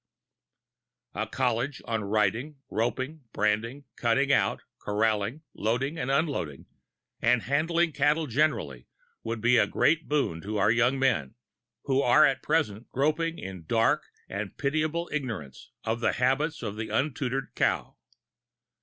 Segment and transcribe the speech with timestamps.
[1.13, 6.65] A college for riding, roping, branding, cutting out, corralling, loading and unloading,
[7.21, 8.87] and handling cattle generally,
[9.21, 11.35] would be a great boon to our young men,
[11.83, 16.89] who are at present groping in dark and pitiable ignorance of the habits of the
[16.89, 17.95] untutored cow.